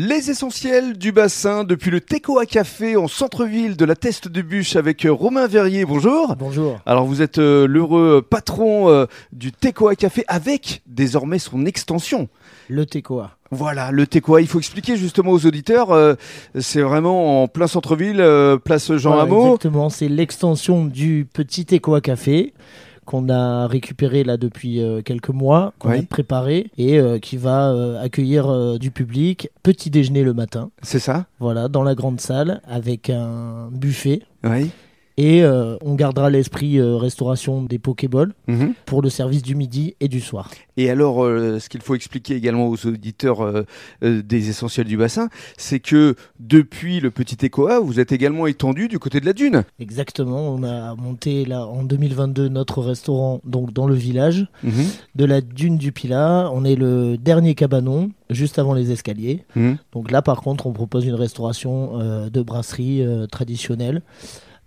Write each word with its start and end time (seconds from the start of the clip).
Les 0.00 0.30
essentiels 0.30 0.96
du 0.96 1.10
bassin 1.10 1.64
depuis 1.64 1.90
le 1.90 2.00
Teco 2.00 2.38
à 2.38 2.46
Café 2.46 2.96
en 2.96 3.08
centre-ville 3.08 3.76
de 3.76 3.84
la 3.84 3.96
Teste 3.96 4.28
de 4.28 4.42
Bûche 4.42 4.76
avec 4.76 5.04
euh, 5.04 5.12
Romain 5.12 5.48
Verrier. 5.48 5.84
Bonjour. 5.84 6.36
Bonjour. 6.36 6.78
Alors 6.86 7.04
vous 7.04 7.20
êtes 7.20 7.38
euh, 7.38 7.66
l'heureux 7.66 8.22
patron 8.22 8.88
euh, 8.90 9.06
du 9.32 9.50
Teco 9.50 9.88
à 9.88 9.96
Café 9.96 10.24
avec 10.28 10.82
désormais 10.86 11.40
son 11.40 11.66
extension. 11.66 12.28
Le 12.68 12.86
Tecoa. 12.86 13.32
Voilà, 13.50 13.90
le 13.90 14.06
Tecoa, 14.06 14.40
il 14.40 14.46
faut 14.46 14.60
expliquer 14.60 14.96
justement 14.96 15.32
aux 15.32 15.46
auditeurs, 15.46 15.90
euh, 15.90 16.14
c'est 16.60 16.82
vraiment 16.82 17.42
en 17.42 17.48
plein 17.48 17.66
centre-ville, 17.66 18.24
place 18.64 18.92
Jean 18.98 19.10
Voilà, 19.10 19.24
Hameau. 19.24 19.46
Exactement, 19.46 19.90
c'est 19.90 20.06
l'extension 20.06 20.84
du 20.84 21.26
petit 21.32 21.66
Tecoa 21.66 22.00
Café 22.00 22.54
qu'on 23.08 23.30
a 23.30 23.66
récupéré 23.66 24.22
là 24.22 24.36
depuis 24.36 24.82
euh, 24.82 25.00
quelques 25.00 25.30
mois, 25.30 25.72
qu'on 25.78 25.92
Oui. 25.92 25.98
a 26.00 26.02
préparé 26.02 26.70
et 26.76 27.00
euh, 27.00 27.18
qui 27.18 27.38
va 27.38 27.72
euh, 27.72 27.98
accueillir 28.02 28.78
du 28.78 28.90
public. 28.90 29.48
Petit 29.62 29.88
déjeuner 29.88 30.22
le 30.24 30.34
matin, 30.34 30.68
C'est 30.82 30.98
ça? 30.98 31.24
Voilà, 31.40 31.68
dans 31.68 31.82
la 31.82 31.94
grande 31.94 32.20
salle 32.20 32.60
avec 32.68 33.08
un 33.08 33.70
buffet. 33.72 34.20
Oui. 34.44 34.70
Et 35.20 35.42
euh, 35.42 35.76
on 35.82 35.96
gardera 35.96 36.30
l'esprit 36.30 36.78
euh, 36.78 36.96
restauration 36.96 37.62
des 37.62 37.80
Pokéballs 37.80 38.32
Mhm. 38.46 38.72
pour 38.86 39.02
le 39.02 39.10
service 39.10 39.42
du 39.42 39.56
midi 39.56 39.96
et 39.98 40.06
du 40.06 40.20
soir. 40.20 40.48
Et 40.76 40.90
alors, 40.90 41.24
euh, 41.24 41.58
ce 41.58 41.68
qu'il 41.68 41.80
faut 41.82 41.96
expliquer 41.96 42.36
également 42.36 42.68
aux 42.68 42.86
auditeurs 42.86 43.64
des 44.00 44.48
essentiels 44.48 44.86
du 44.86 44.96
bassin, 44.96 45.28
c'est 45.56 45.80
que 45.80 46.14
depuis 46.38 47.00
le 47.00 47.10
petit 47.10 47.36
Tecoa, 47.36 47.80
vous 47.80 47.98
êtes 47.98 48.12
également 48.12 48.46
étendu 48.46 48.86
du 48.86 49.00
côté 49.00 49.18
de 49.18 49.26
la 49.26 49.32
dune. 49.32 49.64
Exactement, 49.80 50.48
on 50.54 50.62
a 50.62 50.94
monté 50.94 51.44
là 51.44 51.66
en 51.66 51.82
2022 51.82 52.48
notre 52.48 52.80
restaurant 52.80 53.40
donc 53.44 53.72
dans 53.72 53.86
le 53.88 53.94
village 53.94 54.46
de 55.16 55.24
la 55.24 55.40
dune 55.40 55.78
du 55.78 55.90
Pilat. 55.90 56.48
On 56.54 56.64
est 56.64 56.76
le 56.76 57.16
dernier 57.18 57.56
cabanon 57.56 58.10
juste 58.30 58.58
avant 58.60 58.72
les 58.72 58.92
escaliers. 58.92 59.44
Mhm. 59.56 59.78
Donc 59.92 60.12
là, 60.12 60.22
par 60.22 60.40
contre, 60.42 60.66
on 60.68 60.72
propose 60.72 61.04
une 61.06 61.14
restauration 61.16 61.98
de 62.30 62.42
brasserie 62.42 63.02
traditionnelle 63.30 64.02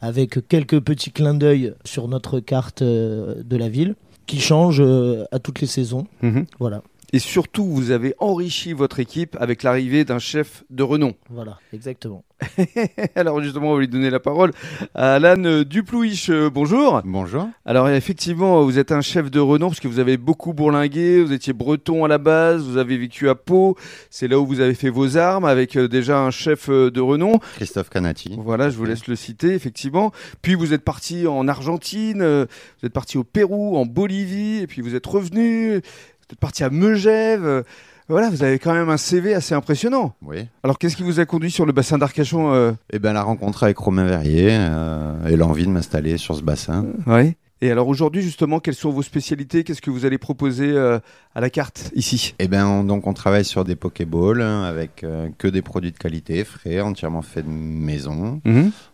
avec 0.00 0.46
quelques 0.48 0.80
petits 0.80 1.10
clins 1.10 1.34
d'œil 1.34 1.74
sur 1.84 2.08
notre 2.08 2.40
carte 2.40 2.82
euh, 2.82 3.42
de 3.42 3.56
la 3.56 3.68
ville 3.68 3.94
qui 4.26 4.40
change 4.40 4.80
euh, 4.80 5.24
à 5.32 5.38
toutes 5.38 5.60
les 5.60 5.66
saisons. 5.66 6.06
Mhm. 6.22 6.46
Voilà, 6.58 6.82
Et 7.14 7.20
surtout, 7.20 7.64
vous 7.64 7.90
avez 7.90 8.14
enrichi 8.18 8.74
votre 8.74 9.00
équipe 9.00 9.34
avec 9.40 9.62
l'arrivée 9.62 10.04
d'un 10.04 10.18
chef 10.18 10.64
de 10.68 10.82
renom. 10.82 11.14
voilà, 11.30 11.58
exactement. 11.72 12.22
Alors 13.14 13.42
justement, 13.42 13.70
on 13.70 13.74
va 13.74 13.80
lui 13.80 13.88
donner 13.88 14.10
la 14.10 14.20
parole 14.20 14.52
à 14.94 15.14
Alan 15.14 15.42
euh, 15.44 15.64
Duplouich. 15.64 16.28
Euh, 16.28 16.50
bonjour. 16.50 17.00
Bonjour. 17.06 17.48
Alors 17.64 17.88
effectivement, 17.88 18.62
vous 18.62 18.78
êtes 18.78 18.92
un 18.92 19.00
chef 19.00 19.30
de 19.30 19.40
renom 19.40 19.68
parce 19.68 19.80
que 19.80 19.88
vous 19.88 20.00
avez 20.00 20.18
beaucoup 20.18 20.52
bourlingué, 20.52 21.22
vous 21.22 21.32
étiez 21.32 21.54
breton 21.54 22.04
à 22.04 22.08
la 22.08 22.18
base, 22.18 22.62
vous 22.64 22.76
avez 22.76 22.98
vécu 22.98 23.30
à 23.30 23.34
Pau, 23.34 23.76
c'est 24.10 24.28
là 24.28 24.38
où 24.38 24.46
vous 24.46 24.60
avez 24.60 24.74
fait 24.74 24.90
vos 24.90 25.16
armes 25.16 25.46
avec 25.46 25.76
euh, 25.76 25.88
déjà 25.88 26.20
un 26.20 26.30
chef 26.30 26.68
euh, 26.68 26.90
de 26.90 27.00
renom. 27.00 27.38
Christophe 27.56 27.88
Canati. 27.88 28.36
Voilà, 28.38 28.68
je 28.68 28.76
vous 28.76 28.84
laisse 28.84 29.06
le 29.06 29.16
citer, 29.16 29.54
effectivement. 29.54 30.12
Puis 30.42 30.54
vous 30.54 30.74
êtes 30.74 30.84
parti 30.84 31.26
en 31.26 31.48
Argentine, 31.48 32.18
vous 32.22 32.86
êtes 32.86 32.92
parti 32.92 33.16
au 33.16 33.24
Pérou, 33.24 33.78
en 33.78 33.86
Bolivie, 33.86 34.58
et 34.58 34.66
puis 34.66 34.82
vous 34.82 34.94
êtes 34.94 35.06
revenu, 35.06 35.80
vous 36.28 36.34
êtes 36.34 36.40
parti 36.40 36.62
à 36.64 36.70
Megève. 36.70 37.44
euh, 37.46 37.62
Voilà, 38.08 38.28
vous 38.30 38.42
avez 38.42 38.58
quand 38.58 38.72
même 38.74 38.88
un 38.90 38.96
CV 38.96 39.34
assez 39.34 39.54
impressionnant. 39.54 40.14
Oui. 40.22 40.46
Alors 40.62 40.78
qu'est-ce 40.78 40.96
qui 40.96 41.02
vous 41.02 41.20
a 41.20 41.24
conduit 41.26 41.50
sur 41.50 41.64
le 41.66 41.72
bassin 41.72 41.98
d'Arcachon 41.98 42.52
euh, 42.52 42.72
Et 42.90 42.98
ben 42.98 43.12
la 43.14 43.22
rencontre 43.22 43.64
avec 43.64 43.78
Romain 43.78 44.04
Verrier 44.04 44.48
euh, 44.50 45.26
et 45.26 45.36
l'envie 45.36 45.64
de 45.64 45.70
m'installer 45.70 46.16
sur 46.18 46.34
ce 46.36 46.42
bassin. 46.42 46.84
Oui. 47.06 47.34
Et 47.60 47.72
alors 47.72 47.88
aujourd'hui, 47.88 48.22
justement, 48.22 48.60
quelles 48.60 48.76
sont 48.76 48.90
vos 48.90 49.02
spécialités? 49.02 49.64
Qu'est-ce 49.64 49.82
que 49.82 49.90
vous 49.90 50.04
allez 50.04 50.18
proposer 50.18 50.70
euh, 50.70 51.00
à 51.34 51.40
la 51.40 51.50
carte 51.50 51.90
ici? 51.96 52.34
Ben 52.48 52.64
on- 52.66 52.84
donc 52.84 53.08
on 53.08 53.12
travaille 53.12 53.44
sur 53.44 53.64
des 53.64 53.74
Pokéballs 53.74 54.42
hein, 54.42 54.62
avec 54.62 55.02
euh, 55.02 55.28
que 55.38 55.48
des 55.48 55.60
produits 55.60 55.90
de 55.90 55.98
qualité, 55.98 56.44
frais, 56.44 56.80
entièrement 56.80 57.20
faits 57.22 57.46
de 57.46 57.50
maison. 57.50 58.40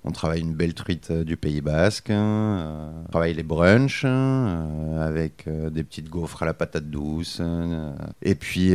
On 0.05 0.11
travaille 0.13 0.41
une 0.41 0.55
belle 0.55 0.73
truite 0.73 1.11
euh, 1.11 1.25
du 1.25 1.37
Pays 1.37 1.61
Basque. 1.61 2.09
hein, 2.09 2.91
on 3.07 3.11
travaille 3.11 3.35
les 3.35 3.43
brunchs 3.43 4.05
euh, 4.07 5.07
avec 5.07 5.47
des 5.47 5.85
petites 5.85 6.09
gaufres 6.09 6.43
à 6.43 6.47
la 6.47 6.55
patate 6.55 6.89
douce. 6.89 7.43
et 8.23 8.35
puis 8.35 8.73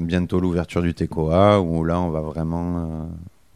bientôt 0.00 0.40
l'ouverture 0.40 0.82
du 0.82 0.94
Tecoa 0.94 1.60
où 1.60 1.84
là 1.84 2.00
on 2.00 2.10
va 2.10 2.20
vraiment 2.20 3.08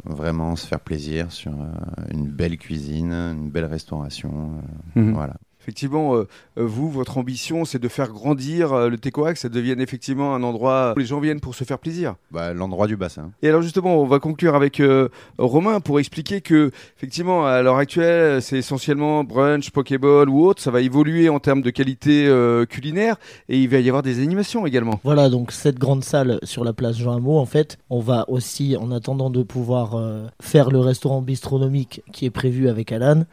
vraiment 0.05 0.55
se 0.55 0.67
faire 0.69 0.79
plaisir 0.79 1.33
sur 1.33 1.51
euh, 1.53 1.65
une 2.13 2.27
belle 2.29 2.57
cuisine, 2.59 3.13
une 3.13 3.51
belle 3.51 3.65
restauration. 3.65 4.53
euh, 4.97 5.01
Mhm. 5.03 5.13
Voilà. 5.15 5.35
Effectivement, 5.67 6.15
euh, 6.15 6.29
euh, 6.59 6.65
vous, 6.65 6.89
votre 6.89 7.19
ambition, 7.19 7.65
c'est 7.65 7.81
de 7.81 7.89
faire 7.89 8.13
grandir 8.13 8.73
euh, 8.73 8.89
le 8.89 8.99
Tecoa, 8.99 9.33
que 9.33 9.39
ça 9.41 9.49
devienne 9.49 9.81
effectivement 9.81 10.33
un 10.33 10.45
endroit 10.45 10.93
où 10.95 11.01
les 11.01 11.07
gens 11.07 11.19
viennent 11.19 11.41
pour 11.41 11.57
se 11.57 11.65
faire 11.65 11.81
plaisir. 11.81 12.15
Bah, 12.31 12.53
L'endroit 12.53 12.87
du 12.87 12.97
bassin. 12.97 13.33
Et 13.43 13.49
alors 13.49 13.63
justement, 13.63 14.01
on 14.01 14.07
va 14.07 14.21
conclure 14.21 14.55
avec 14.55 14.79
euh, 14.79 15.09
Romain 15.39 15.81
pour 15.81 15.99
expliquer 15.99 16.41
que 16.41 16.71
effectivement, 16.97 17.47
à 17.47 17.63
l'heure 17.63 17.79
actuelle, 17.79 18.41
c'est 18.43 18.59
essentiellement 18.59 19.25
brunch, 19.25 19.71
pokéball 19.71 20.29
ou 20.29 20.47
autre. 20.47 20.63
Ça 20.63 20.71
va 20.71 20.81
évoluer 20.83 21.29
en 21.29 21.41
termes 21.41 21.63
de 21.63 21.71
qualité 21.71 22.29
euh, 22.29 22.65
culinaire 22.65 23.17
et 23.49 23.59
il 23.59 23.69
va 23.69 23.81
y 23.81 23.89
avoir 23.89 24.05
des 24.05 24.23
animations 24.23 24.67
également. 24.67 25.01
Voilà, 25.03 25.29
donc 25.29 25.51
cette 25.51 25.79
grande 25.81 26.05
salle 26.05 26.39
sur 26.45 26.63
la 26.63 26.73
place 26.73 26.97
Jean 26.97 27.17
Hameau, 27.17 27.39
en 27.39 27.47
fait, 27.47 27.79
on 27.91 27.99
va 27.99 28.25
aussi, 28.29 28.77
en 28.77 28.93
attendant 28.93 29.31
de 29.31 29.43
pouvoir 29.43 29.97
euh, 29.97 30.27
faire 30.41 30.71
le 30.71 30.79
restaurant 30.79 31.23
bistronomique 31.23 32.03
qui 32.13 32.25
est 32.25 32.31
prévu 32.31 32.69
avec 32.69 32.93
Alan, 32.93 33.25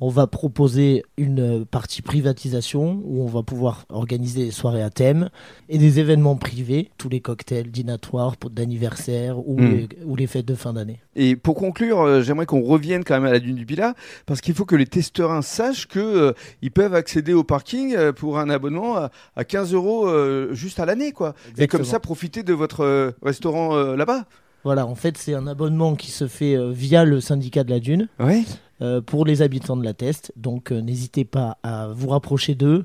on 0.00 0.08
va 0.08 0.26
proposer 0.26 1.02
une 1.18 1.64
partie 1.66 2.02
privatisation 2.02 3.00
où 3.04 3.22
on 3.22 3.26
va 3.26 3.42
pouvoir 3.42 3.84
organiser 3.90 4.46
des 4.46 4.50
soirées 4.50 4.82
à 4.82 4.90
thème 4.90 5.28
et 5.68 5.78
des 5.78 5.98
événements 6.00 6.36
privés, 6.36 6.90
tous 6.98 7.08
les 7.08 7.20
cocktails 7.20 7.70
dînatoires 7.70 8.34
d'anniversaire 8.50 9.38
ou, 9.46 9.60
Mm. 9.60 9.70
les, 9.70 9.88
ou 10.06 10.16
les 10.16 10.26
fêtes 10.26 10.46
de 10.46 10.54
fin 10.54 10.72
d'année. 10.72 11.00
Et 11.16 11.36
pour 11.36 11.54
conclure, 11.54 12.00
euh, 12.00 12.22
j'aimerais 12.22 12.46
qu'on 12.46 12.62
revienne 12.62 13.04
quand 13.04 13.14
même 13.14 13.24
à 13.26 13.32
la 13.32 13.40
dune 13.40 13.56
du 13.56 13.66
Pilat 13.66 13.94
parce 14.26 14.40
qu'il 14.40 14.54
faut 14.54 14.64
que 14.64 14.76
les 14.76 14.86
testeurs 14.86 15.42
sachent 15.44 15.86
que 15.86 15.98
euh, 15.98 16.32
ils 16.62 16.70
peuvent 16.70 16.94
accéder 16.94 17.34
au 17.34 17.44
parking 17.44 17.94
euh, 17.94 18.12
pour 18.12 18.38
un 18.38 18.48
abonnement 18.48 18.96
à, 18.96 19.10
à 19.36 19.44
15 19.44 19.74
euros 19.74 20.08
juste 20.52 20.80
à 20.80 20.86
l'année, 20.86 21.12
quoi. 21.12 21.34
Et 21.58 21.66
comme 21.66 21.84
ça, 21.84 22.00
profiter 22.00 22.42
de 22.42 22.52
votre 22.54 23.14
restaurant 23.22 23.76
là-bas. 23.94 24.24
Voilà, 24.64 24.86
en 24.86 24.94
fait, 24.94 25.16
c'est 25.18 25.34
un 25.34 25.46
abonnement 25.46 25.94
qui 25.94 26.10
se 26.10 26.26
fait 26.26 26.56
via 26.70 27.04
le 27.04 27.20
syndicat 27.20 27.64
de 27.64 27.70
la 27.70 27.80
Dune. 27.80 28.08
Oui. 28.18 28.46
Euh, 28.82 29.00
pour 29.00 29.24
les 29.24 29.42
habitants 29.42 29.76
de 29.76 29.84
la 29.84 29.94
Teste. 29.94 30.32
Donc 30.36 30.72
euh, 30.72 30.80
n'hésitez 30.80 31.24
pas 31.24 31.58
à 31.62 31.88
vous 31.88 32.08
rapprocher 32.08 32.54
d'eux. 32.54 32.84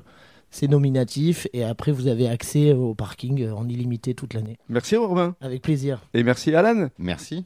C'est 0.50 0.68
nominatif 0.68 1.48
et 1.52 1.64
après 1.64 1.92
vous 1.92 2.06
avez 2.06 2.28
accès 2.28 2.72
au 2.72 2.94
parking 2.94 3.42
euh, 3.42 3.54
en 3.54 3.68
illimité 3.68 4.14
toute 4.14 4.32
l'année. 4.34 4.56
Merci 4.68 4.96
Romain 4.96 5.34
Avec 5.40 5.60
plaisir. 5.62 6.00
et 6.14 6.22
merci 6.22 6.54
Alan. 6.54 6.88
Merci. 6.98 7.44